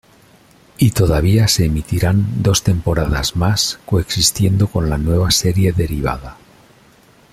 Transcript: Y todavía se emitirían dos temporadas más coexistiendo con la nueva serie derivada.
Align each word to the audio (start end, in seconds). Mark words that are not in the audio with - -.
Y 0.79 0.91
todavía 0.93 1.47
se 1.47 1.65
emitirían 1.65 2.41
dos 2.41 2.63
temporadas 2.63 3.35
más 3.35 3.79
coexistiendo 3.85 4.67
con 4.67 4.89
la 4.89 4.97
nueva 4.97 5.29
serie 5.29 5.73
derivada. 5.73 6.37